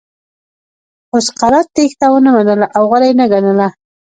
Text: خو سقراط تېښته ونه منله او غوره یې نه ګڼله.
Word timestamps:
خو 1.07 1.17
سقراط 1.27 1.67
تېښته 1.75 2.05
ونه 2.11 2.29
منله 2.35 2.67
او 2.75 2.83
غوره 2.89 3.05
یې 3.09 3.15
نه 3.19 3.25
ګڼله. 3.31 3.67